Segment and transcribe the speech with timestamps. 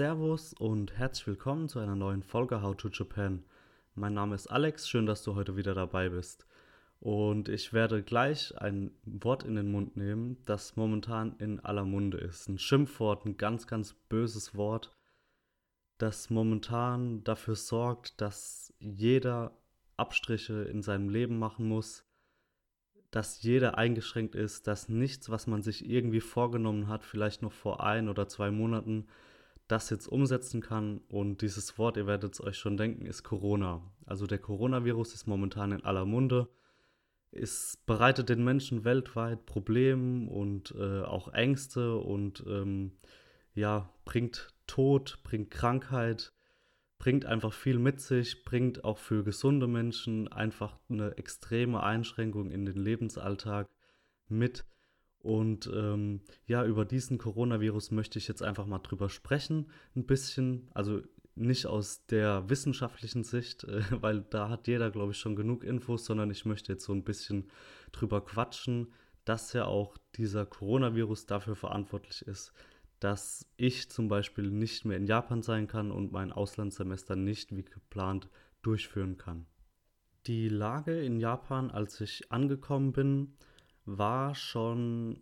[0.00, 3.44] Servus und herzlich willkommen zu einer neuen Folge How to Japan.
[3.94, 6.46] Mein Name ist Alex, schön, dass du heute wieder dabei bist.
[7.00, 12.16] Und ich werde gleich ein Wort in den Mund nehmen, das momentan in aller Munde
[12.16, 12.48] ist.
[12.48, 14.90] Ein Schimpfwort, ein ganz, ganz böses Wort,
[15.98, 19.54] das momentan dafür sorgt, dass jeder
[19.98, 22.06] Abstriche in seinem Leben machen muss,
[23.10, 27.84] dass jeder eingeschränkt ist, dass nichts, was man sich irgendwie vorgenommen hat, vielleicht noch vor
[27.84, 29.06] ein oder zwei Monaten,
[29.70, 30.98] das jetzt umsetzen kann.
[31.08, 33.82] Und dieses Wort, ihr werdet es euch schon denken, ist Corona.
[34.06, 36.48] Also der Coronavirus ist momentan in aller Munde.
[37.32, 42.92] Es bereitet den Menschen weltweit Probleme und äh, auch Ängste und ähm,
[43.54, 46.32] ja, bringt Tod, bringt Krankheit,
[46.98, 52.64] bringt einfach viel mit sich, bringt auch für gesunde Menschen einfach eine extreme Einschränkung in
[52.64, 53.68] den Lebensalltag
[54.28, 54.64] mit.
[55.20, 60.68] Und ähm, ja, über diesen Coronavirus möchte ich jetzt einfach mal drüber sprechen, ein bisschen.
[60.72, 61.02] Also
[61.34, 66.04] nicht aus der wissenschaftlichen Sicht, äh, weil da hat jeder, glaube ich, schon genug Infos,
[66.04, 67.50] sondern ich möchte jetzt so ein bisschen
[67.92, 68.92] drüber quatschen,
[69.24, 72.52] dass ja auch dieser Coronavirus dafür verantwortlich ist,
[72.98, 77.64] dass ich zum Beispiel nicht mehr in Japan sein kann und mein Auslandssemester nicht wie
[77.64, 78.28] geplant
[78.62, 79.46] durchführen kann.
[80.26, 83.36] Die Lage in Japan, als ich angekommen bin,
[83.84, 85.20] war schon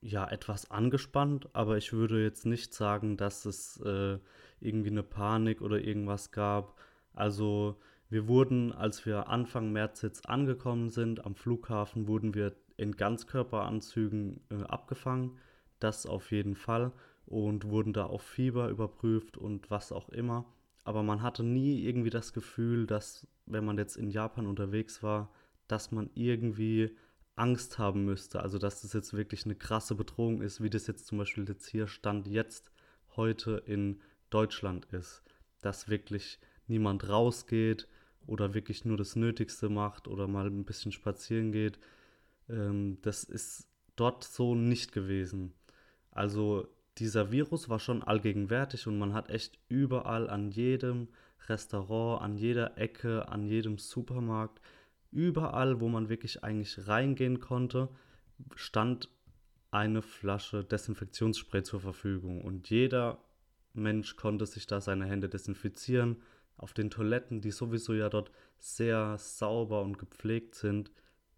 [0.00, 4.18] ja etwas angespannt, aber ich würde jetzt nicht sagen, dass es äh,
[4.60, 6.78] irgendwie eine Panik oder irgendwas gab.
[7.12, 7.78] Also
[8.08, 14.40] wir wurden, als wir Anfang März jetzt angekommen sind am Flughafen, wurden wir in Ganzkörperanzügen
[14.50, 15.38] äh, abgefangen.
[15.80, 16.92] Das auf jeden Fall
[17.26, 20.44] und wurden da auf Fieber überprüft und was auch immer.
[20.84, 25.30] Aber man hatte nie irgendwie das Gefühl, dass wenn man jetzt in Japan unterwegs war,
[25.68, 26.96] dass man irgendwie
[27.40, 28.40] Angst haben müsste.
[28.40, 31.66] Also dass das jetzt wirklich eine krasse Bedrohung ist, wie das jetzt zum Beispiel jetzt
[31.66, 32.70] hier stand jetzt
[33.16, 35.22] heute in Deutschland ist.
[35.62, 37.88] Dass wirklich niemand rausgeht
[38.26, 41.78] oder wirklich nur das Nötigste macht oder mal ein bisschen spazieren geht.
[42.48, 45.52] Ähm, das ist dort so nicht gewesen.
[46.10, 46.68] Also
[46.98, 51.08] dieser Virus war schon allgegenwärtig und man hat echt überall an jedem
[51.48, 54.60] Restaurant, an jeder Ecke, an jedem Supermarkt
[55.10, 57.88] überall, wo man wirklich eigentlich reingehen konnte,
[58.54, 59.08] stand
[59.70, 63.22] eine Flasche Desinfektionsspray zur Verfügung und jeder
[63.72, 66.22] Mensch konnte sich da seine Hände desinfizieren.
[66.56, 70.90] Auf den Toiletten, die sowieso ja dort sehr sauber und gepflegt sind,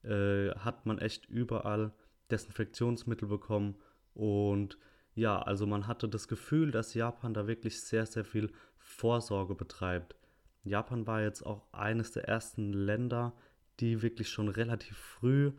[0.03, 1.93] äh, hat man echt überall
[2.31, 3.77] Desinfektionsmittel bekommen
[4.15, 4.79] und
[5.15, 10.17] ja, also man hatte das Gefühl, dass Japan da wirklich sehr, sehr viel Vorsorge betreibt.
[10.65, 13.35] Japan war jetzt auch eines der ersten Länder,
[13.83, 15.53] die wirklich schon relativ früh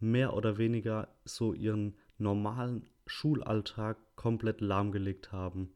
[0.00, 5.70] mehr oder weniger so ihren normalen Schulalltag komplett lahmgelegt haben.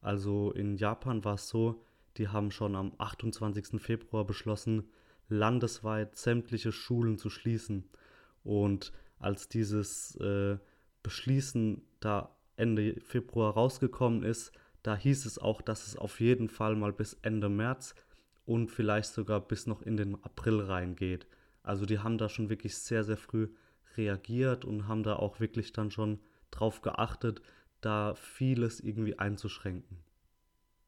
[0.00, 1.84] Also in Japan war es so,
[2.16, 3.80] die haben schon am 28.
[3.80, 4.88] Februar beschlossen,
[5.28, 7.84] landesweit sämtliche Schulen zu schließen.
[8.42, 10.58] Und als dieses äh,
[11.02, 14.52] Beschließen da Ende Februar rausgekommen ist,
[14.82, 17.94] da hieß es auch, dass es auf jeden Fall mal bis Ende März
[18.44, 21.26] und vielleicht sogar bis noch in den April reingeht.
[21.62, 23.48] Also die haben da schon wirklich sehr, sehr früh
[23.96, 27.42] reagiert und haben da auch wirklich dann schon drauf geachtet,
[27.80, 29.98] da vieles irgendwie einzuschränken.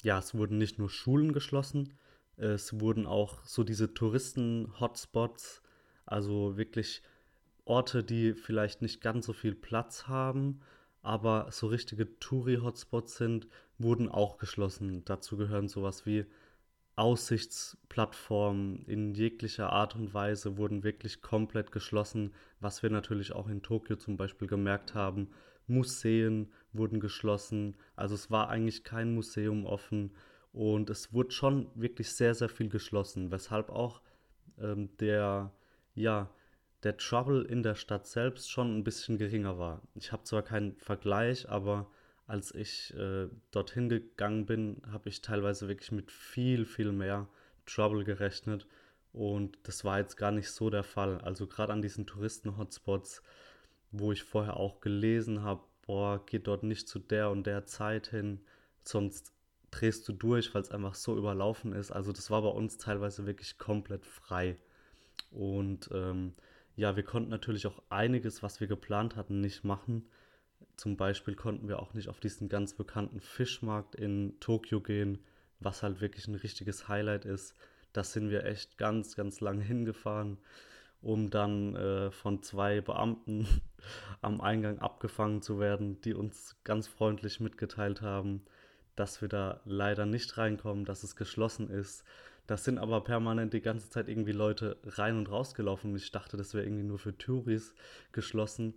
[0.02, 1.94] Ja, es wurden nicht nur Schulen geschlossen,
[2.36, 5.62] es wurden auch so diese Touristen-Hotspots,
[6.06, 7.02] also wirklich
[7.64, 10.60] Orte, die vielleicht nicht ganz so viel Platz haben,
[11.02, 13.48] aber so richtige Touri-Hotspots sind,
[13.78, 15.04] wurden auch geschlossen.
[15.04, 16.26] Dazu gehören sowas wie
[16.96, 23.62] Aussichtsplattformen in jeglicher Art und Weise wurden wirklich komplett geschlossen, was wir natürlich auch in
[23.62, 25.30] Tokio zum Beispiel gemerkt haben.
[25.66, 30.12] Museen wurden geschlossen, also es war eigentlich kein Museum offen
[30.52, 34.00] und es wurde schon wirklich sehr, sehr viel geschlossen, weshalb auch
[34.58, 35.52] ähm, der,
[35.94, 36.30] ja,
[36.84, 39.82] der Trouble in der Stadt selbst schon ein bisschen geringer war.
[39.94, 41.90] Ich habe zwar keinen Vergleich, aber
[42.26, 47.28] als ich äh, dorthin gegangen bin, habe ich teilweise wirklich mit viel, viel mehr
[47.66, 48.66] Trouble gerechnet.
[49.12, 51.18] Und das war jetzt gar nicht so der Fall.
[51.20, 53.22] Also gerade an diesen Touristen-Hotspots,
[53.92, 58.08] wo ich vorher auch gelesen habe, boah, geht dort nicht zu der und der Zeit
[58.08, 58.40] hin,
[58.82, 59.32] sonst
[59.70, 61.90] drehst du durch, weil es einfach so überlaufen ist.
[61.90, 64.56] Also das war bei uns teilweise wirklich komplett frei.
[65.30, 66.32] Und ähm,
[66.76, 70.08] ja, wir konnten natürlich auch einiges, was wir geplant hatten, nicht machen.
[70.76, 75.18] Zum Beispiel konnten wir auch nicht auf diesen ganz bekannten Fischmarkt in Tokio gehen,
[75.60, 77.54] was halt wirklich ein richtiges Highlight ist.
[77.92, 80.38] Da sind wir echt ganz, ganz lang hingefahren,
[81.00, 83.46] um dann äh, von zwei Beamten
[84.20, 88.42] am Eingang abgefangen zu werden, die uns ganz freundlich mitgeteilt haben,
[88.96, 92.04] dass wir da leider nicht reinkommen, dass es geschlossen ist.
[92.46, 95.94] Das sind aber permanent die ganze Zeit irgendwie Leute rein und rausgelaufen.
[95.96, 97.74] Ich dachte, das wäre irgendwie nur für Touris
[98.12, 98.74] geschlossen.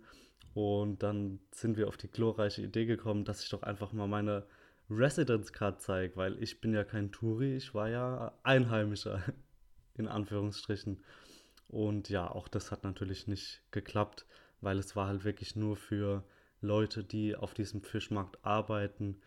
[0.54, 4.44] Und dann sind wir auf die glorreiche Idee gekommen, dass ich doch einfach mal meine
[4.90, 9.22] Residence Card zeige, weil ich bin ja kein Touri, ich war ja Einheimischer,
[9.94, 11.02] in Anführungsstrichen.
[11.68, 14.26] Und ja, auch das hat natürlich nicht geklappt,
[14.60, 16.24] weil es war halt wirklich nur für
[16.60, 19.20] Leute, die auf diesem Fischmarkt arbeiten,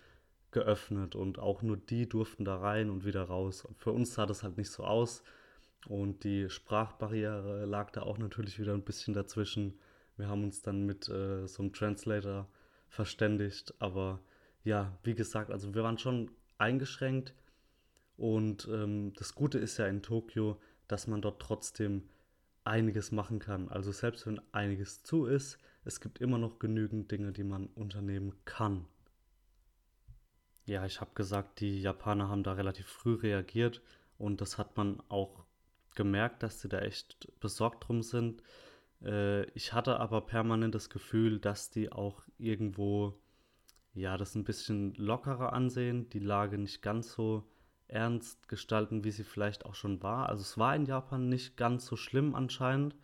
[0.52, 3.68] geöffnet und auch nur die durften da rein und wieder raus.
[3.78, 5.24] Für uns sah das halt nicht so aus
[5.88, 9.80] und die Sprachbarriere lag da auch natürlich wieder ein bisschen dazwischen.
[10.22, 12.48] Wir haben uns dann mit äh, so einem Translator
[12.90, 14.20] verständigt, aber
[14.64, 16.30] ja, wie gesagt, also wir waren schon
[16.60, 17.34] eingeschränkt
[18.18, 22.04] und ähm, das Gute ist ja in Tokio, dass man dort trotzdem
[22.64, 23.68] einiges machen kann.
[23.70, 28.36] Also selbst wenn einiges zu ist, es gibt immer noch genügend Dinge, die man unternehmen
[28.46, 28.86] kann.
[30.68, 33.82] Ja, ich habe gesagt, die Japaner haben da relativ früh reagiert
[34.20, 35.46] und das hat man auch
[35.96, 38.44] gemerkt, dass sie da echt besorgt drum sind.
[39.04, 43.14] Äh, ich hatte aber permanent das Gefühl, dass die auch irgendwo,
[43.94, 47.44] ja, das ein bisschen lockerer ansehen, die Lage nicht ganz so
[47.88, 50.30] ernst gestalten, wie sie vielleicht auch schon war.
[50.30, 52.96] Also es war in Japan nicht ganz so schlimm anscheinend.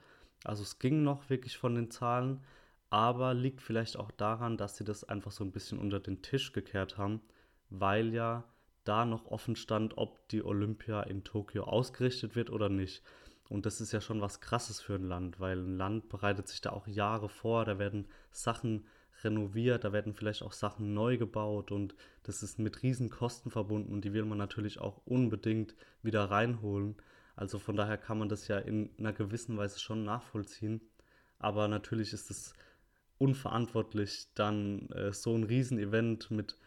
[0.43, 2.41] Also es ging noch wirklich von den Zahlen,
[2.89, 6.53] aber liegt vielleicht auch daran, dass sie das einfach so ein bisschen unter den Tisch
[6.53, 7.21] gekehrt haben,
[7.69, 8.45] weil ja
[8.85, 13.03] da noch offen stand, ob die Olympia in Tokio ausgerichtet wird oder nicht.
[13.49, 16.61] Und das ist ja schon was Krasses für ein Land, weil ein Land bereitet sich
[16.61, 18.85] da auch Jahre vor, da werden Sachen
[19.23, 23.91] renoviert, da werden vielleicht auch Sachen neu gebaut und das ist mit riesen Kosten verbunden
[23.93, 26.95] und die will man natürlich auch unbedingt wieder reinholen.
[27.35, 30.81] Also von daher kann man das ja in einer gewissen Weise schon nachvollziehen.
[31.39, 32.53] Aber natürlich ist es
[33.19, 36.57] unverantwortlich, dann äh, so ein Riesenevent mit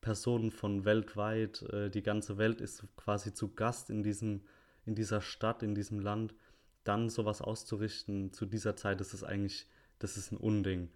[0.00, 4.42] Personen von weltweit, äh, die ganze Welt ist quasi zu Gast in diesem,
[4.88, 6.34] in dieser Stadt, in diesem Land,
[6.82, 9.66] dann sowas auszurichten, zu dieser Zeit ist es eigentlich,
[9.98, 10.90] das ist ein Unding.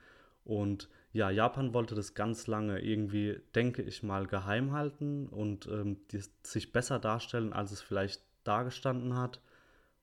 [0.44, 5.98] Und ja, Japan wollte das ganz lange irgendwie, denke ich mal, geheim halten und ähm,
[6.10, 9.40] die, sich besser darstellen, als es vielleicht dargestanden hat.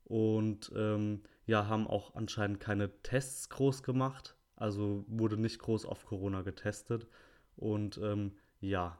[0.06, 4.36] Und ähm, ja, haben auch anscheinend keine Tests groß gemacht.
[4.56, 7.08] Also wurde nicht groß auf Corona getestet.
[7.58, 9.00] Und ähm, ja,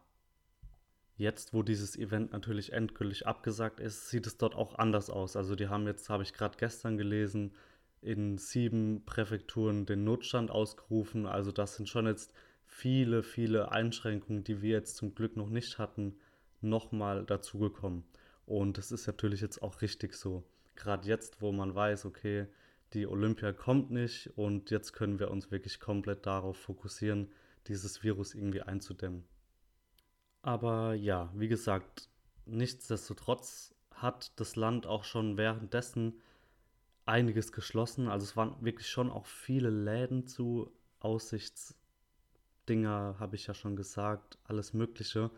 [1.20, 5.36] jetzt, wo dieses Event natürlich endgültig abgesagt ist, sieht es dort auch anders aus.
[5.36, 7.52] Also die haben jetzt, habe ich gerade gestern gelesen,
[8.02, 11.26] in sieben Präfekturen den Notstand ausgerufen.
[11.26, 12.34] Also das sind schon jetzt
[12.66, 16.16] viele, viele Einschränkungen, die wir jetzt zum Glück noch nicht hatten,
[16.62, 18.06] nochmal dazugekommen.
[18.46, 20.44] Und das ist natürlich jetzt auch richtig so.
[20.76, 22.48] Gerade jetzt, wo man weiß, okay,
[22.94, 27.30] die Olympia kommt nicht und jetzt können wir uns wirklich komplett darauf fokussieren,
[27.68, 29.26] dieses Virus irgendwie einzudämmen.
[30.42, 32.10] Aber ja, wie gesagt,
[32.46, 36.20] nichtsdestotrotz hat das Land auch schon währenddessen
[37.06, 38.08] einiges geschlossen.
[38.08, 44.38] Also es waren wirklich schon auch viele Läden zu, Aussichtsdinger, habe ich ja schon gesagt,
[44.44, 45.32] alles Mögliche.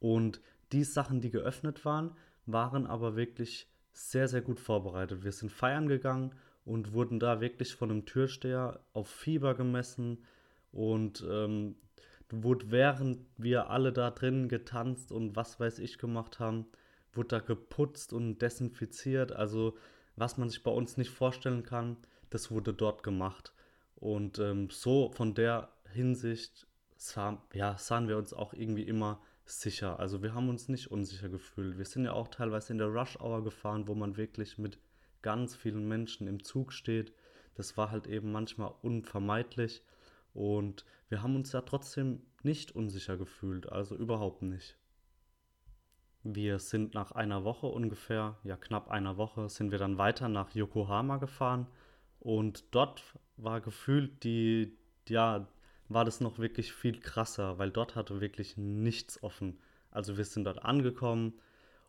[0.00, 0.40] Und
[0.72, 5.24] die Sachen, die geöffnet waren, waren aber wirklich sehr, sehr gut vorbereitet.
[5.24, 6.34] Wir sind feiern gegangen
[6.64, 10.24] und wurden da wirklich von einem Türsteher auf Fieber gemessen
[10.72, 11.76] und ähm,
[12.42, 16.66] wurde während wir alle da drin getanzt und was weiß ich gemacht haben,
[17.12, 19.32] wurde da geputzt und desinfiziert.
[19.32, 19.76] Also
[20.16, 21.96] was man sich bei uns nicht vorstellen kann,
[22.30, 23.52] das wurde dort gemacht.
[23.96, 30.00] Und ähm, so von der Hinsicht sah, ja, sahen wir uns auch irgendwie immer sicher.
[30.00, 31.78] Also wir haben uns nicht unsicher gefühlt.
[31.78, 34.78] Wir sind ja auch teilweise in der Rush Hour gefahren, wo man wirklich mit
[35.22, 37.12] ganz vielen Menschen im Zug steht.
[37.54, 39.82] Das war halt eben manchmal unvermeidlich.
[40.32, 44.76] Und wir haben uns ja trotzdem nicht unsicher gefühlt, also überhaupt nicht.
[46.24, 50.56] Wir sind nach einer Woche ungefähr, ja knapp einer Woche, sind wir dann weiter nach
[50.56, 51.68] Yokohama gefahren
[52.18, 53.04] und dort
[53.36, 54.76] war gefühlt die,
[55.08, 55.46] ja,
[55.88, 59.60] war das noch wirklich viel krasser, weil dort hatte wirklich nichts offen.
[59.92, 61.34] Also wir sind dort angekommen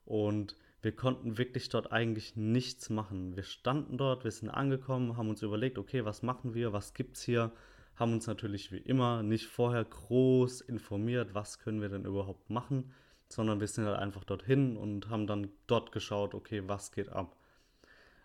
[0.06, 3.36] und wir konnten wirklich dort eigentlich nichts machen.
[3.36, 7.24] Wir standen dort, wir sind angekommen, haben uns überlegt, okay, was machen wir, was gibt's
[7.24, 7.52] hier?
[7.96, 12.94] Haben uns natürlich wie immer nicht vorher groß informiert, was können wir denn überhaupt machen
[13.30, 17.36] sondern wir sind halt einfach dorthin und haben dann dort geschaut, okay, was geht ab.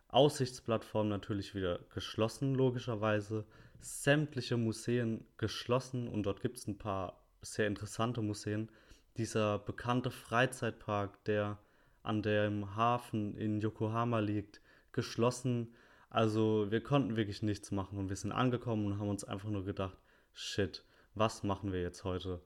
[0.09, 3.45] Aussichtsplattform natürlich wieder geschlossen, logischerweise.
[3.81, 8.69] Sämtliche Museen geschlossen und dort gibt es ein paar sehr interessante Museen.
[9.17, 11.59] Dieser bekannte Freizeitpark, der
[12.03, 14.61] an dem Hafen in Yokohama liegt,
[14.93, 15.75] geschlossen.
[16.11, 19.65] Also wir konnten wirklich nichts machen und wir sind angekommen und haben uns einfach nur
[19.65, 19.97] gedacht,
[20.33, 22.43] shit, was machen wir jetzt heute?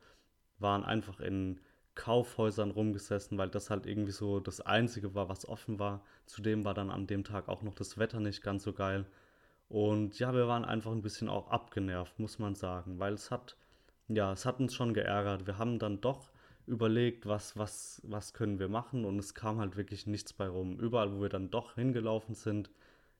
[0.59, 1.61] Waren einfach in
[1.94, 6.04] Kaufhäusern rumgesessen, weil das halt irgendwie so das Einzige war, was offen war.
[6.26, 9.06] Zudem war dann an dem Tag auch noch das Wetter nicht ganz so geil.
[9.68, 13.56] Und ja, wir waren einfach ein bisschen auch abgenervt, muss man sagen, weil es hat,
[14.09, 15.47] ja, es hat uns schon geärgert.
[15.47, 16.30] Wir haben dann doch
[16.66, 20.78] überlegt, was, was, was können wir machen und es kam halt wirklich nichts bei rum.
[20.78, 22.71] Überall, wo wir dann doch hingelaufen sind,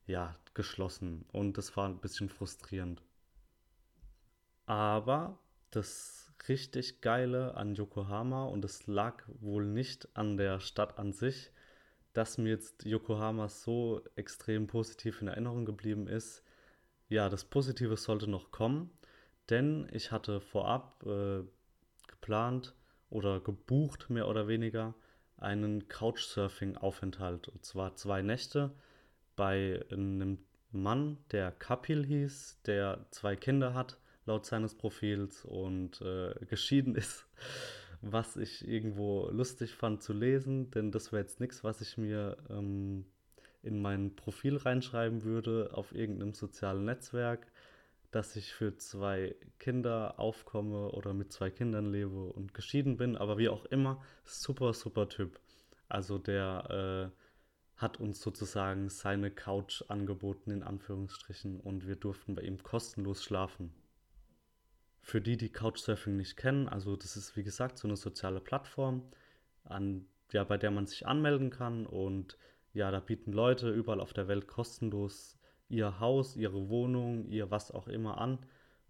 [0.07, 3.03] ja, geschlossen und das war ein bisschen frustrierend.
[4.67, 5.39] Aber
[5.71, 11.51] das richtig Geile an Yokohama und es lag wohl nicht an der Stadt an sich,
[12.13, 16.43] dass mir jetzt Yokohama so extrem positiv in Erinnerung geblieben ist.
[17.09, 18.91] Ja, das Positive sollte noch kommen,
[19.51, 21.43] denn ich hatte vorab äh,
[22.07, 22.75] geplant
[23.11, 24.95] oder gebucht, mehr oder weniger,
[25.37, 27.49] einen Couchsurfing-Aufenthalt.
[27.49, 28.73] Und zwar zwei Nächte
[29.37, 30.39] bei einem
[30.71, 37.27] Mann, der Kapil hieß, der zwei Kinder hat, laut seines Profils, und äh, geschieden ist
[38.11, 42.37] was ich irgendwo lustig fand zu lesen, denn das wäre jetzt nichts, was ich mir
[42.51, 43.07] ähm,
[43.63, 47.51] in mein Profil reinschreiben würde auf irgendeinem sozialen Netzwerk,
[48.11, 53.39] dass ich für zwei Kinder aufkomme oder mit zwei Kindern lebe und geschieden bin, aber
[53.39, 55.41] wie auch immer, super, super Typ.
[55.89, 57.24] Also der äh,
[57.85, 63.75] hat uns sozusagen seine Couch angeboten, in Anführungsstrichen, und wir durften bei ihm kostenlos schlafen.
[65.03, 69.03] Für die, die Couchsurfing nicht kennen, also das ist wie gesagt so eine soziale Plattform,
[69.65, 72.39] an, ja, bei der man sich anmelden kann und
[72.73, 75.39] ja, da bieten Leute überall auf der Welt kostenlos
[75.69, 78.39] ihr Haus, ihre Wohnung, ihr was auch immer an,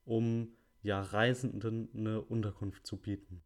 [0.04, 3.42] um ja Reisenden eine Unterkunft zu bieten.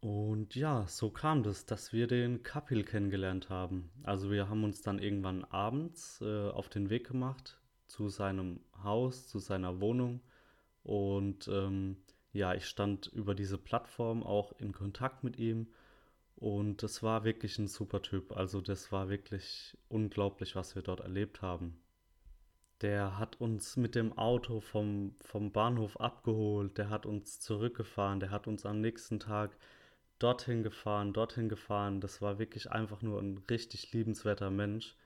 [0.00, 3.90] Und ja, so kam das, dass wir den Kapil kennengelernt haben.
[4.02, 9.28] Also wir haben uns dann irgendwann abends äh, auf den Weg gemacht zu seinem Haus,
[9.28, 10.22] zu seiner Wohnung
[10.82, 11.96] und ähm,
[12.32, 15.68] ja, ich stand über diese Plattform auch in Kontakt mit ihm.
[16.36, 18.32] Und das war wirklich ein super Typ.
[18.36, 21.82] Also das war wirklich unglaublich, was wir dort erlebt haben.
[22.80, 28.30] Der hat uns mit dem Auto vom, vom Bahnhof abgeholt, der hat uns zurückgefahren, der
[28.30, 29.54] hat uns am nächsten Tag
[30.20, 32.00] dorthin gefahren, dorthin gefahren.
[32.00, 34.96] Das war wirklich einfach nur ein richtig liebenswerter Mensch.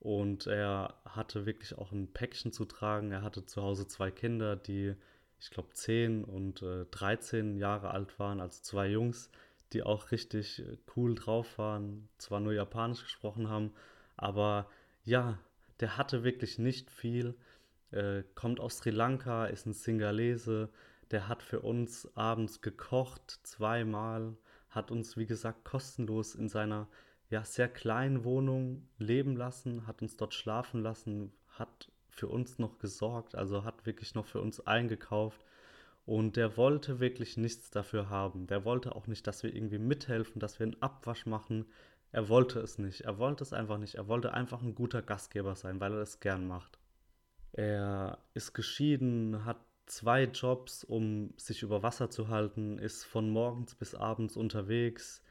[0.00, 3.12] Und er hatte wirklich auch ein Päckchen zu tragen.
[3.12, 4.96] Er hatte zu Hause zwei Kinder, die
[5.44, 9.30] ich glaube, 10 und äh, 13 Jahre alt waren, also zwei Jungs,
[9.72, 13.72] die auch richtig äh, cool drauf waren, zwar nur Japanisch gesprochen haben,
[14.16, 14.70] aber
[15.04, 15.38] ja,
[15.80, 17.34] der hatte wirklich nicht viel,
[17.90, 20.70] äh, kommt aus Sri Lanka, ist ein Singalese,
[21.10, 24.36] der hat für uns abends gekocht, zweimal,
[24.74, 26.88] hat uns, wie gesagt, kostenlos in seiner
[27.30, 32.78] ja, sehr kleinen Wohnung leben lassen, hat uns dort schlafen lassen, hat für uns noch
[32.78, 35.44] gesorgt, also hat wirklich noch für uns eingekauft.
[36.06, 38.46] Und der wollte wirklich nichts dafür haben.
[38.46, 41.64] Der wollte auch nicht, dass wir irgendwie mithelfen, dass wir einen Abwasch machen.
[42.12, 43.02] Er wollte es nicht.
[43.02, 43.94] Er wollte es einfach nicht.
[43.94, 46.78] Er wollte einfach ein guter Gastgeber sein, weil er es gern macht.
[47.52, 53.74] Er ist geschieden, hat zwei Jobs, um sich über Wasser zu halten, ist von morgens
[53.74, 55.22] bis abends unterwegs,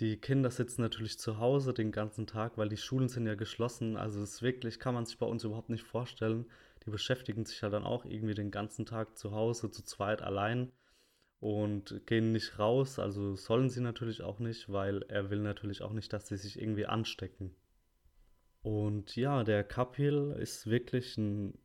[0.00, 3.96] die Kinder sitzen natürlich zu Hause den ganzen Tag, weil die Schulen sind ja geschlossen.
[3.96, 6.44] Also es ist wirklich, kann man sich bei uns überhaupt nicht vorstellen.
[6.84, 10.70] Die beschäftigen sich ja dann auch irgendwie den ganzen Tag zu Hause, zu zweit allein
[11.40, 12.98] und gehen nicht raus.
[12.98, 16.60] Also sollen sie natürlich auch nicht, weil er will natürlich auch nicht, dass sie sich
[16.60, 17.54] irgendwie anstecken.
[18.62, 21.56] Und ja, der Kapil ist wirklich ein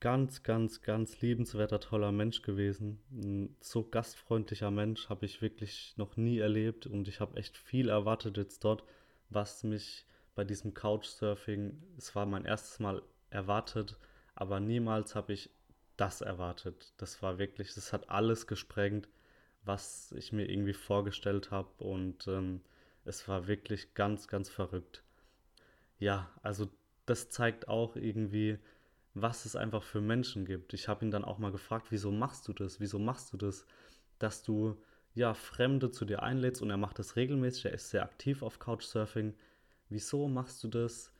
[0.00, 3.00] ganz, ganz, ganz liebenswerter, toller Mensch gewesen.
[3.12, 7.90] Ein so gastfreundlicher Mensch habe ich wirklich noch nie erlebt und ich habe echt viel
[7.90, 8.82] erwartet jetzt dort,
[9.28, 13.98] was mich bei diesem Couchsurfing, es war mein erstes Mal erwartet,
[14.34, 15.50] aber niemals habe ich
[15.96, 16.94] das erwartet.
[16.96, 19.08] Das war wirklich, das hat alles gesprengt,
[19.64, 22.62] was ich mir irgendwie vorgestellt habe und ähm,
[23.04, 25.02] es war wirklich ganz, ganz verrückt.
[25.98, 26.70] Ja, also
[27.04, 28.58] das zeigt auch irgendwie,
[29.14, 30.72] was es einfach für Menschen gibt.
[30.72, 32.80] Ich habe ihn dann auch mal gefragt, wieso machst du das?
[32.80, 33.66] Wieso machst du das,
[34.18, 34.76] dass du
[35.14, 38.58] ja Fremde zu dir einlädst und er macht das regelmäßig, er ist sehr aktiv auf
[38.58, 39.34] Couchsurfing.
[39.88, 41.12] Wieso machst du das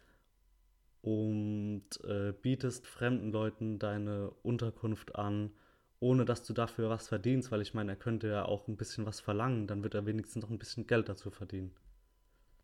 [1.03, 5.51] und äh, bietest fremden Leuten deine Unterkunft an,
[5.99, 7.51] ohne dass du dafür was verdienst?
[7.51, 10.43] Weil ich meine, er könnte ja auch ein bisschen was verlangen, dann wird er wenigstens
[10.43, 11.75] noch ein bisschen Geld dazu verdienen.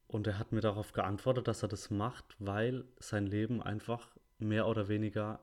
[0.06, 4.66] Und er hat mir darauf geantwortet, dass er das macht, weil sein Leben einfach mehr
[4.66, 5.40] oder weniger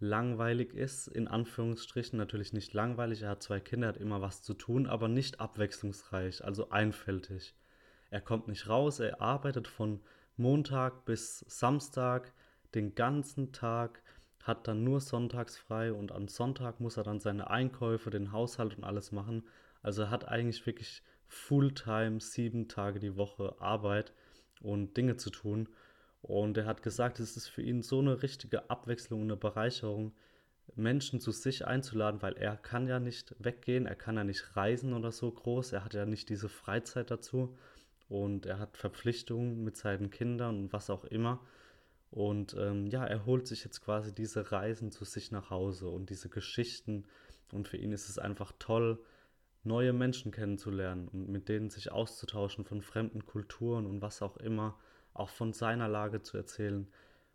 [0.00, 4.54] langweilig ist, in Anführungsstrichen natürlich nicht langweilig, er hat zwei Kinder, hat immer was zu
[4.54, 7.54] tun, aber nicht abwechslungsreich, also einfältig.
[8.10, 10.00] Er kommt nicht raus, er arbeitet von
[10.36, 12.32] Montag bis Samstag
[12.74, 14.02] den ganzen Tag,
[14.42, 18.76] hat dann nur sonntags frei und am Sonntag muss er dann seine Einkäufe, den Haushalt
[18.76, 19.44] und alles machen.
[19.82, 24.14] Also er hat eigentlich wirklich Fulltime, sieben Tage die Woche Arbeit
[24.60, 25.68] und Dinge zu tun.
[26.22, 30.12] Und er hat gesagt, es ist für ihn so eine richtige Abwechslung, eine Bereicherung,
[30.74, 34.92] Menschen zu sich einzuladen, weil er kann ja nicht weggehen, er kann ja nicht reisen
[34.92, 37.56] oder so groß, er hat ja nicht diese Freizeit dazu
[38.08, 41.40] und er hat Verpflichtungen mit seinen Kindern und was auch immer.
[42.10, 46.08] Und ähm, ja, er holt sich jetzt quasi diese Reisen zu sich nach Hause und
[46.08, 47.04] diese Geschichten.
[47.52, 48.98] Und für ihn ist es einfach toll,
[49.62, 54.78] neue Menschen kennenzulernen und mit denen sich auszutauschen von fremden Kulturen und was auch immer,
[55.18, 56.88] auch von seiner Lage zu erzählen.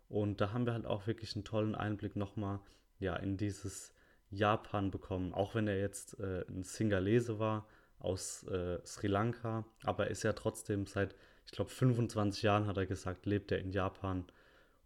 [0.08, 2.60] Und da haben wir halt auch wirklich einen tollen Einblick nochmal
[2.98, 3.92] ja, in dieses
[4.30, 7.66] Japan bekommen, auch wenn er jetzt äh, ein Singalese war
[7.98, 11.14] aus äh, Sri Lanka, aber er ist ja trotzdem seit,
[11.46, 14.26] ich glaube, 25 Jahren, hat er gesagt, lebt er in Japan.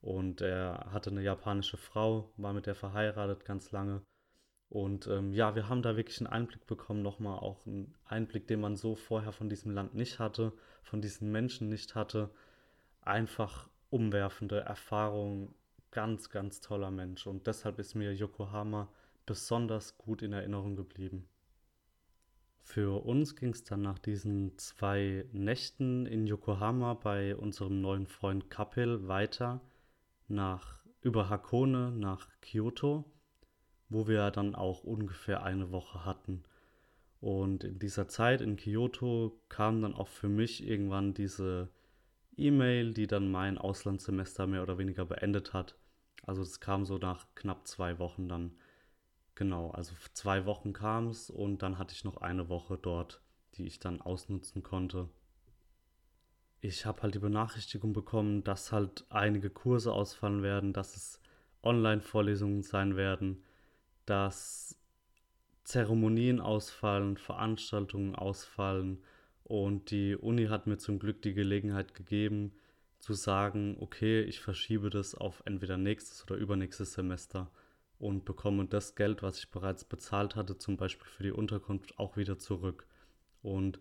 [0.01, 4.03] Und er hatte eine japanische Frau, war mit der verheiratet ganz lange.
[4.69, 8.61] Und ähm, ja, wir haben da wirklich einen Einblick bekommen, nochmal auch einen Einblick, den
[8.61, 10.53] man so vorher von diesem Land nicht hatte,
[10.83, 12.31] von diesen Menschen nicht hatte.
[13.09, 15.55] Einfach umwerfende Erfahrungen,
[15.91, 17.27] ganz, ganz toller Mensch.
[17.27, 18.93] Und deshalb ist mir Yokohama
[19.25, 21.27] besonders gut in Erinnerung geblieben.
[22.61, 28.51] Für uns ging es dann nach diesen zwei Nächten in Yokohama bei unserem neuen Freund
[28.51, 29.63] Kapil weiter
[30.29, 33.07] nach über Hakone nach Kyoto,
[33.89, 36.43] wo wir dann auch ungefähr eine Woche hatten.
[37.23, 41.71] Und in dieser Zeit in Kyoto kam dann auch für mich irgendwann diese
[42.39, 45.77] E-Mail, die dann mein Auslandssemester mehr oder weniger beendet hat.
[46.23, 48.57] Also es kam so nach knapp zwei Wochen dann.
[49.35, 53.23] Genau, also zwei Wochen kam es und dann hatte ich noch eine Woche dort,
[53.55, 55.09] die ich dann ausnutzen konnte
[56.61, 61.21] ich habe halt die Benachrichtigung bekommen, dass halt einige Kurse ausfallen werden, dass es
[61.63, 63.45] Online-Vorlesungen sein werden,
[64.07, 64.77] dass
[65.65, 69.03] Zeremonien ausfallen, Veranstaltungen ausfallen
[69.49, 72.53] und die Uni hat mir zum Glück die Gelegenheit gegeben
[72.99, 77.51] zu sagen, okay, ich verschiebe das auf entweder nächstes oder übernächstes Semester
[77.99, 82.17] und bekomme das Geld, was ich bereits bezahlt hatte, zum Beispiel für die Unterkunft, auch
[82.17, 82.87] wieder zurück.
[83.43, 83.81] Und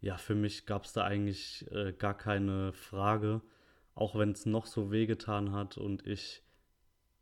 [0.00, 3.42] ja, für mich gab es da eigentlich äh, gar keine Frage,
[3.94, 6.42] auch wenn es noch so wehgetan hat und ich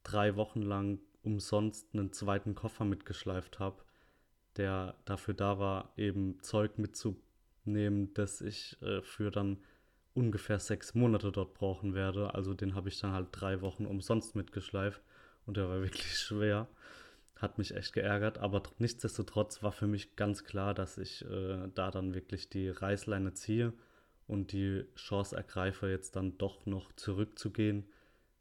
[0.05, 3.83] drei Wochen lang umsonst einen zweiten Koffer mitgeschleift habe,
[4.57, 6.79] der dafür da war, eben Zeug
[7.65, 9.59] mitzunehmen, das ich äh, für dann
[10.15, 12.35] ungefähr sechs Monate dort brauchen werde.
[12.35, 15.03] Also den habe ich dann halt drei Wochen umsonst mitgeschleift
[15.47, 16.69] und der war wirklich schwer
[17.37, 21.91] hat mich echt geärgert, aber nichtsdestotrotz war für mich ganz klar, dass ich äh, da
[21.91, 23.73] dann wirklich die Reißleine ziehe
[24.27, 27.87] und die Chance ergreife, jetzt dann doch noch zurückzugehen.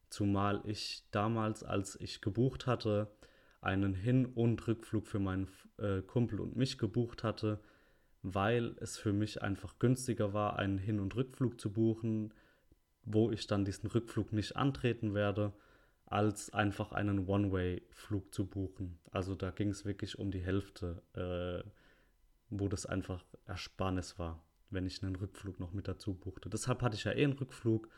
[0.09, 3.09] Zumal ich damals, als ich gebucht hatte,
[3.61, 7.61] einen Hin- und Rückflug für meinen äh, Kumpel und mich gebucht hatte,
[8.21, 12.33] weil es für mich einfach günstiger war, einen Hin- und Rückflug zu buchen,
[13.05, 15.53] wo ich dann diesen Rückflug nicht antreten werde
[16.05, 18.99] als einfach einen One-Way-Flug zu buchen.
[19.11, 21.69] Also da ging es wirklich um die Hälfte, äh,
[22.49, 26.49] wo das einfach Ersparnis war, wenn ich einen Rückflug noch mit dazu buchte.
[26.49, 27.89] Deshalb hatte ich ja eh einen Rückflug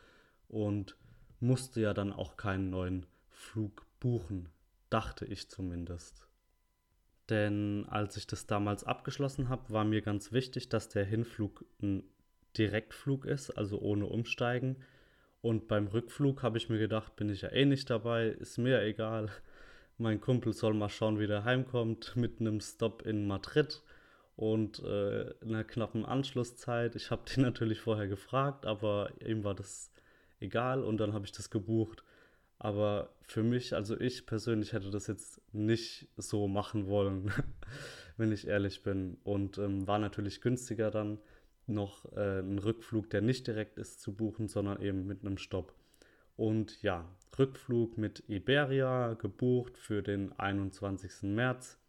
[0.48, 0.96] und
[1.40, 4.50] musste ja dann auch keinen neuen Flug buchen,
[4.90, 6.28] dachte ich zumindest.
[7.30, 12.04] Denn als ich das damals abgeschlossen habe, war mir ganz wichtig, dass der Hinflug ein
[12.56, 14.76] Direktflug ist, also ohne Umsteigen
[15.42, 18.80] und beim Rückflug habe ich mir gedacht, bin ich ja eh nicht dabei, ist mir
[18.82, 19.28] egal.
[19.98, 23.82] Mein Kumpel soll mal schauen, wie der heimkommt, mit einem Stop in Madrid
[24.36, 26.94] und äh, einer knappen Anschlusszeit.
[26.94, 29.92] Ich habe den natürlich vorher gefragt, aber ihm war das
[30.40, 32.04] egal und dann habe ich das gebucht.
[32.62, 37.32] Aber für mich, also ich persönlich hätte das jetzt nicht so machen wollen,
[38.16, 39.18] wenn ich ehrlich bin.
[39.24, 41.18] Und ähm, war natürlich günstiger dann
[41.66, 45.74] noch äh, einen Rückflug, der nicht direkt ist, zu buchen, sondern eben mit einem Stopp.
[46.36, 47.04] Und ja,
[47.36, 51.22] Rückflug mit Iberia gebucht für den 21.
[51.22, 51.80] März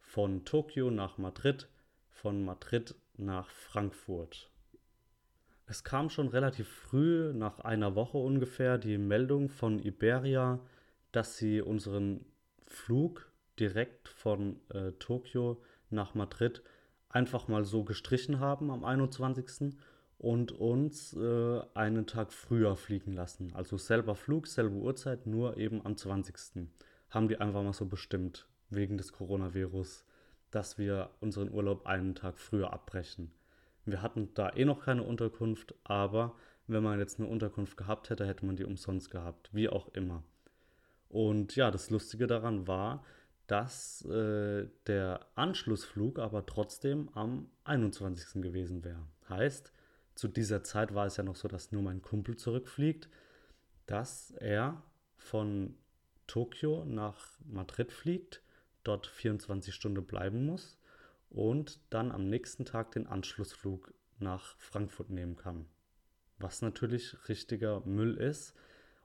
[0.00, 1.70] von Tokio nach Madrid,
[2.10, 4.50] von Madrid nach Frankfurt.
[5.68, 10.60] Es kam schon relativ früh, nach einer Woche ungefähr, die Meldung von Iberia,
[11.10, 12.24] dass sie unseren
[12.66, 16.62] Flug direkt von äh, Tokio nach Madrid
[17.08, 19.76] einfach mal so gestrichen haben am 21.
[20.18, 23.52] und uns äh, einen Tag früher fliegen lassen.
[23.54, 26.68] Also selber Flug, selbe Uhrzeit, nur eben am 20.
[27.10, 30.04] Haben die einfach mal so bestimmt, wegen des Coronavirus,
[30.52, 33.32] dass wir unseren Urlaub einen Tag früher abbrechen.
[33.86, 36.34] Wir hatten da eh noch keine Unterkunft, aber
[36.66, 40.24] wenn man jetzt eine Unterkunft gehabt hätte, hätte man die umsonst gehabt, wie auch immer.
[41.08, 43.04] Und ja, das Lustige daran war,
[43.46, 48.42] dass äh, der Anschlussflug aber trotzdem am 21.
[48.42, 49.06] gewesen wäre.
[49.28, 49.72] Heißt,
[50.16, 53.08] zu dieser Zeit war es ja noch so, dass nur mein Kumpel zurückfliegt,
[53.86, 54.82] dass er
[55.16, 55.76] von
[56.26, 58.42] Tokio nach Madrid fliegt,
[58.82, 60.75] dort 24 Stunden bleiben muss
[61.30, 65.66] und dann am nächsten Tag den Anschlussflug nach Frankfurt nehmen kann.
[66.38, 68.54] Was natürlich richtiger Müll ist.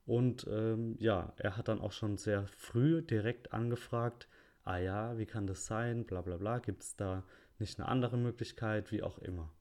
[0.05, 4.27] Und ähm, ja, er hat dann auch schon sehr früh direkt angefragt,
[4.63, 7.23] ah ja, wie kann das sein, bla bla bla, gibt es da
[7.59, 9.53] nicht eine andere Möglichkeit, wie auch immer.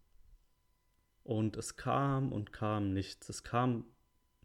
[1.22, 3.84] Und es kam und kam nichts, es kam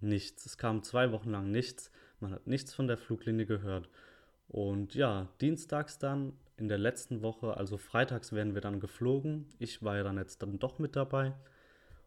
[0.01, 3.89] nichts, es kam zwei Wochen lang nichts, man hat nichts von der Fluglinie gehört.
[4.47, 9.47] Und ja, dienstags dann in der letzten Woche, also freitags werden wir dann geflogen.
[9.59, 11.33] Ich war ja dann jetzt dann doch mit dabei.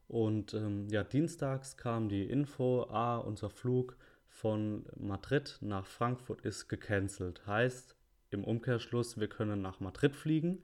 [0.09, 6.69] Und ähm, ja, dienstags kam die Info, ah, unser Flug von Madrid nach Frankfurt ist
[6.69, 7.47] gecancelt.
[7.47, 7.95] Heißt,
[8.31, 10.63] im Umkehrschluss, wir können nach Madrid fliegen,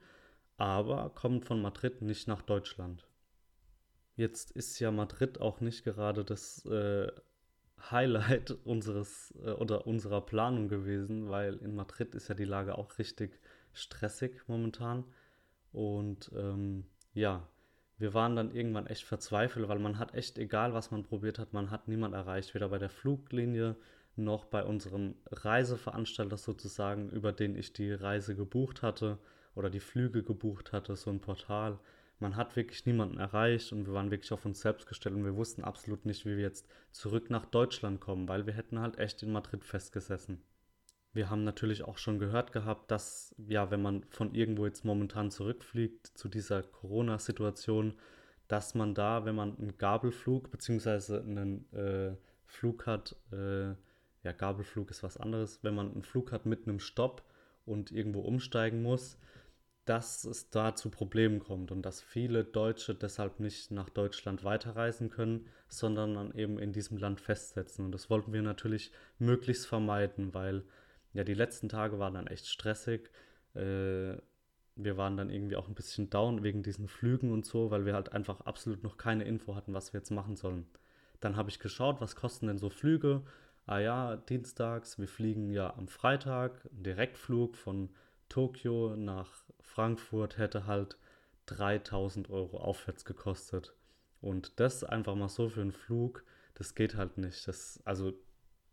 [0.57, 3.07] aber kommen von Madrid nicht nach Deutschland.
[4.15, 7.11] Jetzt ist ja Madrid auch nicht gerade das äh,
[7.91, 12.97] Highlight unseres äh, oder unserer Planung gewesen, weil in Madrid ist ja die Lage auch
[12.97, 13.39] richtig
[13.75, 15.03] stressig momentan.
[15.71, 17.47] Und ähm, ja,
[17.97, 21.53] wir waren dann irgendwann echt verzweifelt, weil man hat echt, egal was man probiert hat,
[21.53, 23.75] man hat niemand erreicht, weder bei der Fluglinie
[24.17, 29.19] noch bei unserem Reiseveranstalter sozusagen, über den ich die Reise gebucht hatte
[29.55, 31.79] oder die Flüge gebucht hatte, so ein Portal.
[32.19, 35.35] Man hat wirklich niemanden erreicht und wir waren wirklich auf uns selbst gestellt und wir
[35.35, 39.21] wussten absolut nicht, wie wir jetzt zurück nach Deutschland kommen, weil wir hätten halt echt
[39.23, 40.41] in Madrid festgesessen.
[41.15, 45.31] Wir haben natürlich auch schon gehört gehabt, dass ja, wenn man von irgendwo jetzt momentan
[45.31, 47.93] zurückfliegt zu dieser Corona-Situation,
[48.49, 51.19] dass man da, wenn man einen Gabelflug bzw.
[51.19, 53.69] einen äh, Flug hat, äh,
[54.23, 57.23] ja, Gabelflug ist was anderes, wenn man einen Flug hat mit einem Stopp
[57.65, 59.17] und irgendwo umsteigen muss,
[59.85, 65.09] dass es da zu Problemen kommt und dass viele Deutsche deshalb nicht nach Deutschland weiterreisen
[65.09, 67.85] können, sondern dann eben in diesem Land festsetzen.
[67.85, 70.65] Und das wollten wir natürlich möglichst vermeiden, weil
[71.15, 73.09] ja die letzten Tage waren dann echt stressig.
[73.55, 74.17] Äh,
[74.77, 77.93] wir waren dann irgendwie auch ein bisschen down wegen diesen Flügen und so, weil wir
[77.93, 80.67] halt einfach absolut noch keine Info hatten, was wir jetzt machen sollen.
[81.21, 83.23] Dann habe ich geschaut, was kosten denn so Flüge?
[83.65, 87.89] Ah ja, dienstags, wir fliegen ja am Freitag, ein Direktflug von
[88.29, 90.97] Tokio nach Frankfurt hätte halt
[91.47, 93.73] 3000 Euro aufwärts gekostet.
[94.21, 96.23] Und das einfach mal so für einen Flug,
[96.55, 97.47] das geht halt nicht.
[97.47, 98.13] Das, also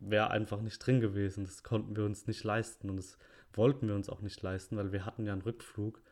[0.05, 1.45] wäre einfach nicht drin gewesen.
[1.45, 3.19] Das konnten wir uns nicht leisten und das
[3.53, 6.03] wollten wir uns auch nicht leisten, weil wir hatten ja einen Rückflug.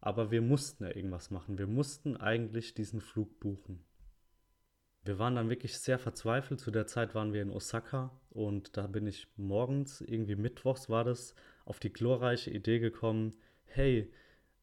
[0.00, 1.58] Aber wir mussten ja irgendwas machen.
[1.58, 3.84] Wir mussten eigentlich diesen Flug buchen.
[5.04, 6.60] Wir waren dann wirklich sehr verzweifelt.
[6.60, 11.04] Zu der Zeit waren wir in Osaka und da bin ich morgens, irgendwie mittwochs war
[11.04, 14.12] das, auf die glorreiche Idee gekommen, hey,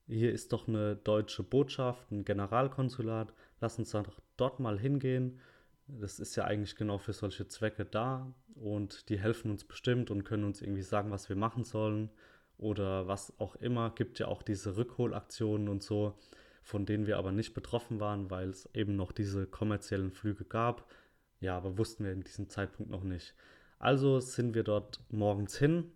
[0.08, 5.40] hier ist doch eine deutsche Botschaft, ein Generalkonsulat, lass uns doch dort mal hingehen.
[5.88, 10.24] Das ist ja eigentlich genau für solche Zwecke da und die helfen uns bestimmt und
[10.24, 12.10] können uns irgendwie sagen, was wir machen sollen
[12.58, 13.92] oder was auch immer.
[13.92, 16.18] Gibt ja auch diese Rückholaktionen und so,
[16.62, 20.90] von denen wir aber nicht betroffen waren, weil es eben noch diese kommerziellen Flüge gab.
[21.40, 23.34] Ja, aber wussten wir in diesem Zeitpunkt noch nicht.
[23.80, 25.92] Also sind wir dort morgens hin,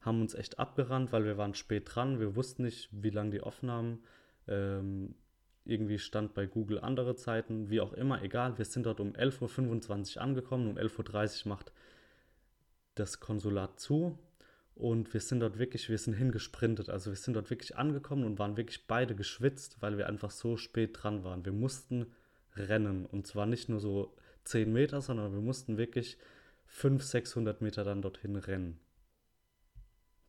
[0.00, 2.18] haben uns echt abgerannt, weil wir waren spät dran.
[2.18, 4.02] Wir wussten nicht, wie lange die offen haben.
[4.48, 5.14] Ähm,
[5.64, 8.58] irgendwie stand bei Google andere Zeiten, wie auch immer, egal.
[8.58, 11.72] Wir sind dort um 11.25 Uhr angekommen, um 11.30 Uhr macht
[12.98, 14.18] das Konsulat zu
[14.74, 16.88] und wir sind dort wirklich, wir sind hingesprintet.
[16.88, 20.56] Also wir sind dort wirklich angekommen und waren wirklich beide geschwitzt, weil wir einfach so
[20.56, 21.44] spät dran waren.
[21.44, 22.06] Wir mussten
[22.54, 26.16] rennen und zwar nicht nur so 10 Meter, sondern wir mussten wirklich
[26.66, 28.78] 500, 600 Meter dann dorthin rennen.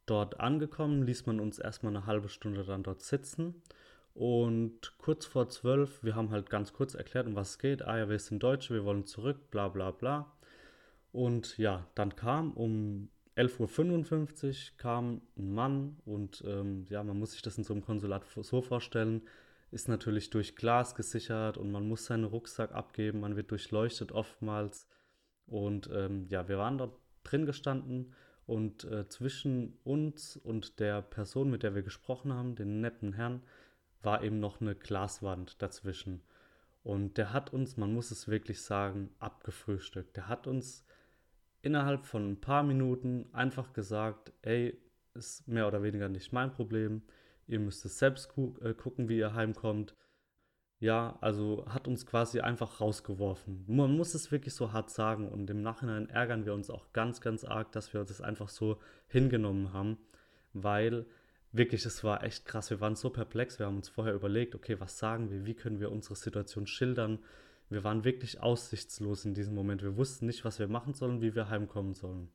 [0.07, 3.61] Dort angekommen, ließ man uns erstmal eine halbe Stunde dann dort sitzen.
[4.15, 7.83] Und kurz vor zwölf, wir haben halt ganz kurz erklärt, um was es geht.
[7.83, 10.31] Ah ja, wir sind Deutsche, wir wollen zurück, bla bla bla.
[11.11, 17.31] Und ja, dann kam um 11.55 Uhr kam ein Mann und ähm, ja, man muss
[17.31, 19.21] sich das in so einem Konsulat so vorstellen,
[19.71, 24.87] ist natürlich durch Glas gesichert und man muss seinen Rucksack abgeben, man wird durchleuchtet oftmals.
[25.45, 28.13] Und ähm, ja, wir waren dort drin gestanden
[28.45, 33.41] und äh, zwischen uns und der Person, mit der wir gesprochen haben, den netten Herrn,
[34.01, 36.21] war eben noch eine Glaswand dazwischen.
[36.83, 40.15] Und der hat uns, man muss es wirklich sagen, abgefrühstückt.
[40.15, 40.85] Der hat uns
[41.61, 44.77] innerhalb von ein paar Minuten einfach gesagt, ey,
[45.13, 47.01] ist mehr oder weniger nicht mein Problem.
[47.47, 49.95] Ihr müsst es selbst gu äh, gucken, wie ihr heimkommt.
[50.79, 53.65] Ja, also hat uns quasi einfach rausgeworfen.
[53.67, 57.19] Man muss es wirklich so hart sagen und im Nachhinein ärgern wir uns auch ganz,
[57.19, 59.97] ganz arg, dass wir das einfach so hingenommen haben,
[60.53, 61.05] weil
[61.51, 62.69] wirklich, es war echt krass.
[62.69, 63.59] Wir waren so perplex.
[63.59, 65.45] Wir haben uns vorher überlegt, okay, was sagen wir?
[65.45, 67.19] Wie können wir unsere Situation schildern?
[67.69, 69.83] Wir waren wirklich aussichtslos in diesem Moment.
[69.83, 72.29] Wir wussten nicht, was wir machen sollen, wie wir heimkommen sollen.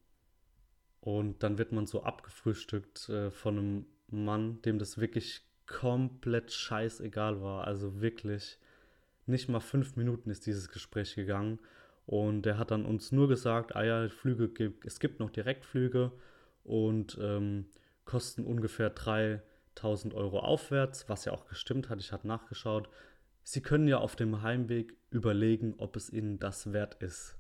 [1.00, 7.42] Und dann wird man so abgefrühstückt äh, von einem Mann, dem das wirklich komplett scheißegal
[7.42, 7.66] war.
[7.66, 8.58] Also wirklich,
[9.26, 11.58] nicht mal fünf Minuten ist dieses Gespräch gegangen.
[12.06, 16.12] Und er hat dann uns nur gesagt, ah ja, Flüge gibt, es gibt noch Direktflüge
[16.62, 17.66] und ähm,
[18.04, 22.00] kosten ungefähr 3000 Euro aufwärts, was ja auch gestimmt hat.
[22.00, 22.88] Ich hatte nachgeschaut.
[23.44, 27.37] Sie können ja auf dem Heimweg überlegen, ob es Ihnen das wert ist.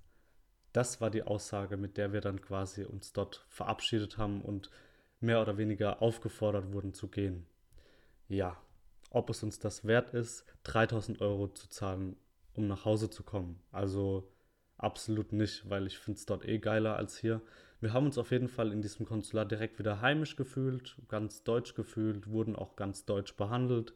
[0.72, 4.70] Das war die Aussage, mit der wir dann quasi uns dort verabschiedet haben und
[5.20, 7.46] mehr oder weniger aufgefordert wurden zu gehen.
[8.28, 8.60] Ja,
[9.10, 12.16] ob es uns das wert ist, 3000 Euro zu zahlen,
[12.52, 13.60] um nach Hause zu kommen.
[13.72, 14.30] Also
[14.76, 17.40] absolut nicht, weil ich finde es dort eh geiler als hier.
[17.80, 21.74] Wir haben uns auf jeden Fall in diesem Konsulat direkt wieder heimisch gefühlt, ganz deutsch
[21.74, 23.94] gefühlt, wurden auch ganz deutsch behandelt.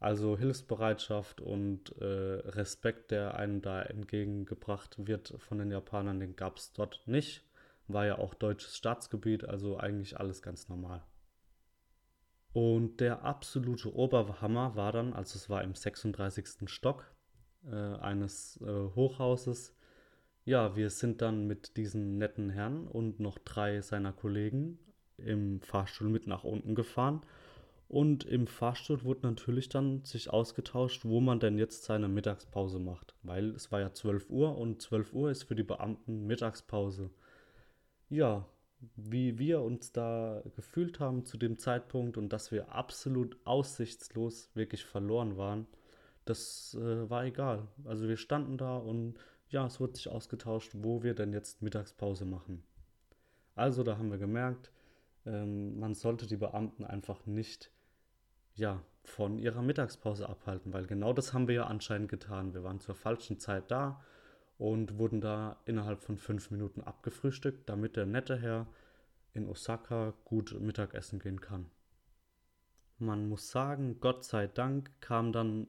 [0.00, 6.58] Also Hilfsbereitschaft und äh, Respekt, der einem da entgegengebracht wird von den Japanern, den gab
[6.58, 7.44] es dort nicht.
[7.88, 11.02] War ja auch deutsches Staatsgebiet, also eigentlich alles ganz normal.
[12.52, 16.68] Und der absolute Oberhammer war dann, also es war im 36.
[16.70, 17.10] Stock
[17.66, 19.74] äh, eines äh, Hochhauses,
[20.48, 24.78] ja, wir sind dann mit diesen netten Herren und noch drei seiner Kollegen
[25.18, 27.20] im Fahrstuhl mit nach unten gefahren.
[27.88, 33.14] Und im Fahrstuhl wurde natürlich dann sich ausgetauscht, wo man denn jetzt seine Mittagspause macht.
[33.22, 37.10] Weil es war ja 12 Uhr und 12 Uhr ist für die Beamten Mittagspause.
[38.10, 38.46] Ja,
[38.96, 44.84] wie wir uns da gefühlt haben zu dem Zeitpunkt und dass wir absolut aussichtslos wirklich
[44.84, 45.66] verloren waren,
[46.26, 47.68] das äh, war egal.
[47.84, 49.14] Also wir standen da und
[49.48, 52.62] ja, es wurde sich ausgetauscht, wo wir denn jetzt Mittagspause machen.
[53.54, 54.70] Also da haben wir gemerkt,
[55.24, 57.72] ähm, man sollte die Beamten einfach nicht
[58.58, 62.52] ja, von ihrer Mittagspause abhalten, weil genau das haben wir ja anscheinend getan.
[62.52, 64.04] Wir waren zur falschen Zeit da
[64.58, 68.66] und wurden da innerhalb von fünf Minuten abgefrühstückt, damit der nette Herr
[69.32, 71.70] in Osaka gut Mittagessen gehen kann.
[72.98, 75.68] Man muss sagen, Gott sei Dank kam dann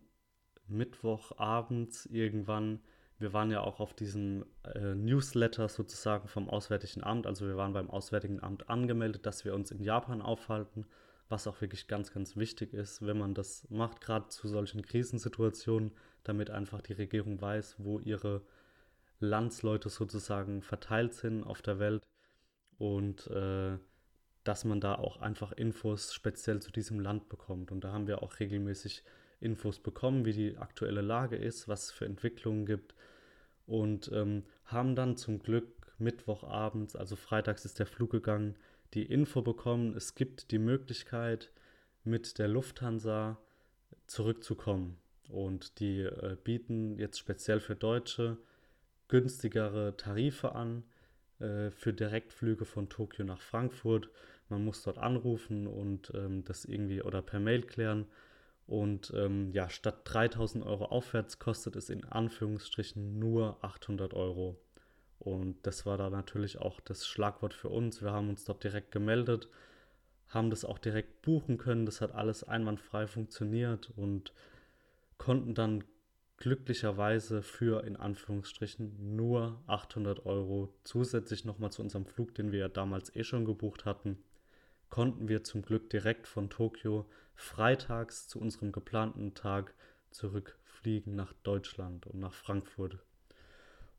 [0.68, 2.82] Mittwochabends irgendwann
[3.20, 7.28] wir waren ja auch auf diesem äh, Newsletter sozusagen vom Auswärtigen Amt.
[7.28, 10.86] Also wir waren beim Auswärtigen Amt angemeldet, dass wir uns in Japan aufhalten,
[11.30, 15.92] was auch wirklich ganz, ganz wichtig ist, wenn man das macht, gerade zu solchen Krisensituationen,
[16.24, 18.42] damit einfach die Regierung weiß, wo ihre
[19.20, 22.04] Landsleute sozusagen verteilt sind auf der Welt
[22.78, 23.78] und äh,
[24.44, 27.72] dass man da auch einfach Infos speziell zu diesem Land bekommt.
[27.72, 29.04] Und da haben wir auch regelmäßig
[29.40, 32.96] Infos bekommen, wie die aktuelle Lage ist, was es für Entwicklungen gibt
[33.68, 38.56] und ähm, haben dann zum Glück Mittwochabends, also freitags ist der Flug gegangen,
[38.94, 41.52] die Info bekommen, es gibt die Möglichkeit
[42.04, 43.38] mit der Lufthansa
[44.08, 44.98] zurückzukommen
[45.28, 48.38] und die äh, bieten jetzt speziell für Deutsche
[49.08, 50.84] günstigere Tarife an
[51.40, 54.10] äh, für Direktflüge von Tokio nach Frankfurt.
[54.50, 58.08] Man muss dort anrufen und ähm, das irgendwie oder per Mail klären
[58.70, 64.60] und ähm, ja, statt 3000 Euro aufwärts kostet es in Anführungsstrichen nur 800 Euro.
[65.20, 68.02] Und das war da natürlich auch das Schlagwort für uns.
[68.02, 69.50] Wir haben uns dort direkt gemeldet,
[70.30, 71.86] haben das auch direkt buchen können.
[71.86, 74.34] Das hat alles einwandfrei funktioniert und
[75.18, 75.84] konnten dann
[76.38, 82.70] glücklicherweise für in Anführungsstrichen nur 800 Euro zusätzlich nochmal zu unserem Flug, den wir ja
[82.70, 84.18] damals eh schon gebucht hatten,
[84.90, 87.06] konnten wir zum Glück direkt von Tokio
[87.36, 89.74] freitags zu unserem geplanten Tag
[90.12, 93.00] zurückfliegen nach Deutschland und nach Frankfurt.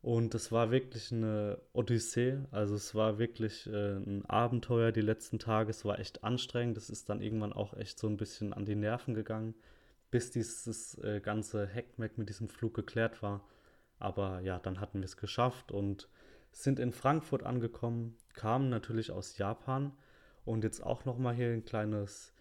[0.03, 5.39] Und es war wirklich eine Odyssee, also es war wirklich äh, ein Abenteuer die letzten
[5.39, 8.65] Tage, es war echt anstrengend, es ist dann irgendwann auch echt so ein bisschen an
[8.65, 9.55] die Nerven gegangen,
[10.11, 13.47] bis dieses äh, ganze Heckmeck mit diesem Flug geklärt war.
[13.99, 16.09] Aber ja, dann hatten wir es geschafft und
[16.51, 19.93] sind in Frankfurt angekommen, kamen natürlich aus Japan
[20.47, 22.33] und jetzt auch nochmal hier ein kleines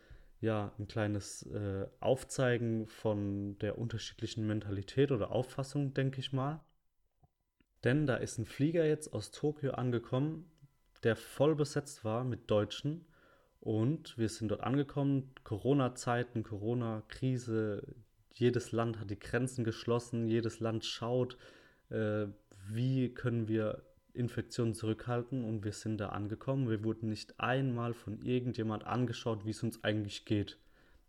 [0.42, 6.62] ja, ein kleines äh, Aufzeigen von der unterschiedlichen Mentalität oder Auffassung, denke ich mal.
[7.84, 10.50] Denn da ist ein Flieger jetzt aus Tokio angekommen,
[11.04, 13.06] der voll besetzt war mit Deutschen.
[13.62, 17.84] Und wir sind dort angekommen, Corona-Zeiten, Corona-Krise,
[18.34, 21.38] jedes Land hat die Grenzen geschlossen, jedes Land schaut,
[21.90, 22.28] äh,
[22.70, 26.70] wie können wir Infektionen zurückhalten und wir sind da angekommen.
[26.70, 30.58] Wir wurden nicht einmal von irgendjemand angeschaut, wie es uns eigentlich geht.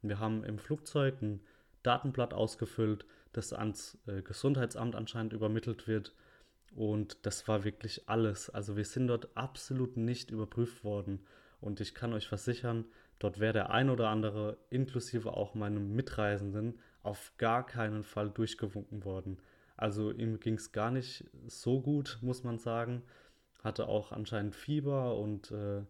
[0.03, 1.41] Wir haben im Flugzeug ein
[1.83, 6.15] Datenblatt ausgefüllt, das ans äh, Gesundheitsamt anscheinend übermittelt wird.
[6.71, 8.51] Und das war wirklich alles.
[8.51, 11.21] Also wir sind dort absolut nicht überprüft worden.
[11.61, 12.87] Und ich kann euch versichern,
[13.19, 19.05] dort wäre der ein oder andere, inklusive auch meinem Mitreisenden, auf gar keinen Fall durchgewunken
[19.05, 19.39] worden.
[19.77, 23.03] Also ihm ging es gar nicht so gut, muss man sagen.
[23.63, 25.83] Hatte auch anscheinend Fieber und äh,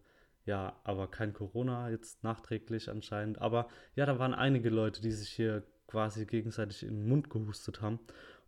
[0.45, 3.39] ja, aber kein Corona jetzt nachträglich anscheinend.
[3.39, 7.81] Aber ja, da waren einige Leute, die sich hier quasi gegenseitig in den Mund gehustet
[7.81, 7.99] haben.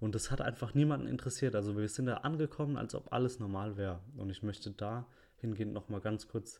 [0.03, 1.55] Und das hat einfach niemanden interessiert.
[1.55, 4.01] Also wir sind da angekommen, als ob alles normal wäre.
[4.17, 6.59] Und ich möchte da hingehend nochmal ganz kurz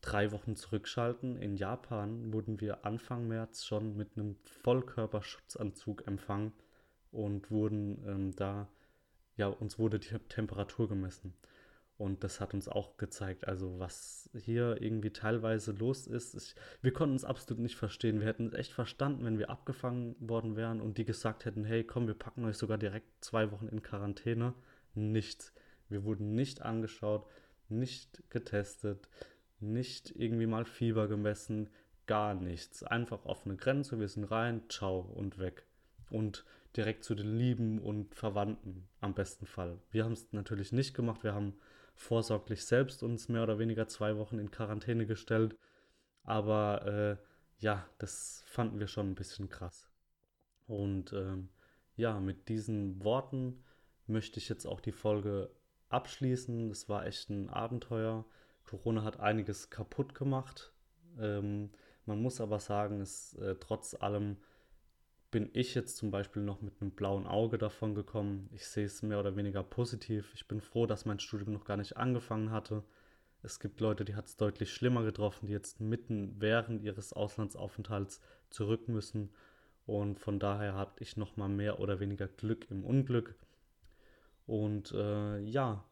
[0.00, 1.42] drei Wochen zurückschalten.
[1.42, 6.52] In Japan wurden wir Anfang März schon mit einem Vollkörperschutzanzug empfangen
[7.10, 8.68] und wurden ähm, da,
[9.36, 11.34] ja, uns wurde die Temperatur gemessen.
[11.98, 16.34] Und das hat uns auch gezeigt, also was hier irgendwie teilweise los ist.
[16.36, 18.20] Ich, wir konnten es absolut nicht verstehen.
[18.20, 21.82] Wir hätten es echt verstanden, wenn wir abgefangen worden wären und die gesagt hätten, hey,
[21.82, 24.54] komm, wir packen euch sogar direkt zwei Wochen in Quarantäne.
[24.94, 25.52] Nichts.
[25.88, 27.26] Wir wurden nicht angeschaut,
[27.68, 29.08] nicht getestet,
[29.58, 31.68] nicht irgendwie mal Fieber gemessen,
[32.06, 32.84] gar nichts.
[32.84, 35.67] Einfach offene Grenze, wir sind rein, ciao und weg.
[36.10, 36.44] Und
[36.76, 39.78] direkt zu den Lieben und Verwandten am besten Fall.
[39.90, 41.54] Wir haben es natürlich nicht gemacht, wir haben
[41.94, 45.56] vorsorglich selbst uns mehr oder weniger zwei Wochen in Quarantäne gestellt.
[46.22, 47.16] Aber äh,
[47.58, 49.90] ja, das fanden wir schon ein bisschen krass.
[50.66, 51.48] Und ähm,
[51.96, 53.64] ja, mit diesen Worten
[54.06, 55.50] möchte ich jetzt auch die Folge
[55.88, 56.70] abschließen.
[56.70, 58.24] Es war echt ein Abenteuer.
[58.64, 60.72] Corona hat einiges kaputt gemacht.
[61.18, 61.70] Ähm,
[62.04, 64.36] man muss aber sagen, es äh, trotz allem
[65.30, 68.48] bin ich jetzt zum Beispiel noch mit einem blauen Auge davon gekommen.
[68.52, 70.32] Ich sehe es mehr oder weniger positiv.
[70.34, 72.82] Ich bin froh, dass mein Studium noch gar nicht angefangen hatte.
[73.42, 78.20] Es gibt Leute, die hat es deutlich schlimmer getroffen, die jetzt mitten während ihres Auslandsaufenthalts
[78.50, 79.30] zurück müssen.
[79.86, 83.34] Und von daher hatte ich noch mal mehr oder weniger Glück im Unglück.
[84.46, 85.84] Und äh, ja,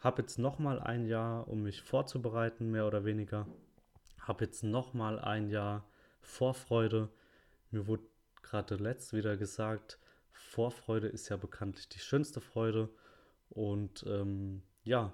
[0.00, 3.46] habe jetzt noch mal ein Jahr, um mich vorzubereiten, mehr oder weniger.
[4.20, 5.84] Habe jetzt noch mal ein Jahr
[6.20, 7.08] Vorfreude.
[7.70, 8.02] Mir wurde
[8.42, 9.98] gerade letzt wieder gesagt,
[10.32, 12.88] Vorfreude ist ja bekanntlich die schönste Freude.
[13.50, 15.12] Und ähm, ja,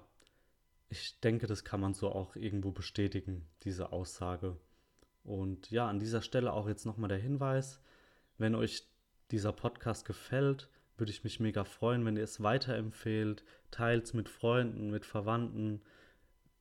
[0.89, 4.57] ich denke, das kann man so auch irgendwo bestätigen, diese Aussage.
[5.23, 7.81] Und ja, an dieser Stelle auch jetzt nochmal der Hinweis,
[8.37, 8.87] wenn euch
[9.31, 14.29] dieser Podcast gefällt, würde ich mich mega freuen, wenn ihr es weiterempfehlt, teilt es mit
[14.29, 15.81] Freunden, mit Verwandten,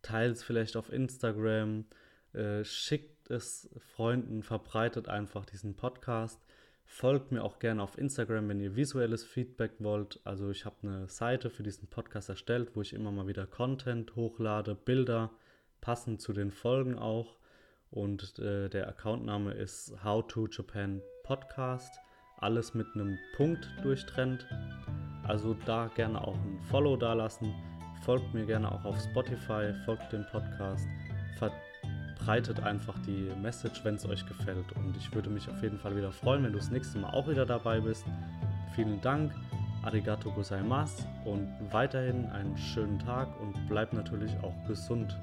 [0.02, 1.86] teilt es vielleicht auf Instagram,
[2.32, 6.44] äh, schickt es Freunden, verbreitet einfach diesen Podcast.
[6.88, 10.20] Folgt mir auch gerne auf Instagram, wenn ihr visuelles Feedback wollt.
[10.24, 14.14] Also ich habe eine Seite für diesen Podcast erstellt, wo ich immer mal wieder Content
[14.14, 15.30] hochlade, Bilder,
[15.80, 17.36] passend zu den Folgen auch.
[17.90, 21.92] Und äh, der Accountname ist How to Japan Podcast.
[22.38, 24.46] Alles mit einem Punkt durchtrennt.
[25.24, 27.52] Also da gerne auch ein Follow dalassen.
[28.04, 30.86] Folgt mir gerne auch auf Spotify, folgt dem Podcast.
[31.38, 31.50] Ver
[32.26, 34.72] verbreitet einfach die Message, wenn es euch gefällt.
[34.72, 37.28] Und ich würde mich auf jeden Fall wieder freuen, wenn du das nächste Mal auch
[37.28, 38.04] wieder dabei bist.
[38.74, 39.32] Vielen Dank,
[39.82, 45.16] arigato gozaimasu und weiterhin einen schönen Tag und bleib natürlich auch gesund.